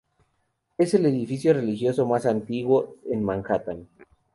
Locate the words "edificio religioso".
1.05-2.07